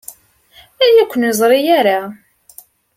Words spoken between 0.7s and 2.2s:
Aya ur ken-yerzi ara.